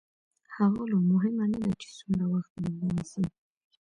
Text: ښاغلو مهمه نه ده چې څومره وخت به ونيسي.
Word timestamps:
ښاغلو 0.53 0.97
مهمه 1.11 1.45
نه 1.51 1.59
ده 1.63 1.71
چې 1.81 1.87
څومره 1.97 2.25
وخت 2.33 2.53
به 2.63 2.69
ونيسي. 2.79 3.23